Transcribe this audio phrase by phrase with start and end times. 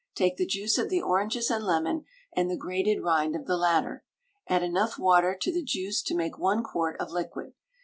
[0.15, 2.05] Take the juice of the oranges and lemon
[2.35, 4.03] and the grated rind of the latter.
[4.49, 7.53] Add enough water to the juice to make 1 quart of liquid.